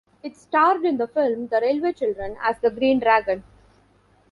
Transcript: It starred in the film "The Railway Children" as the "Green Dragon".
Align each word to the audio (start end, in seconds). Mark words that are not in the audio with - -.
It 0.23 0.35
starred 0.35 0.83
in 0.83 0.97
the 0.97 1.05
film 1.07 1.45
"The 1.45 1.59
Railway 1.61 1.93
Children" 1.93 2.35
as 2.43 2.57
the 2.59 2.71
"Green 2.71 2.97
Dragon". 2.97 3.43